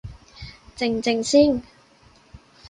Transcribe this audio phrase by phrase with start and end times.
[0.75, 1.61] 靜靜先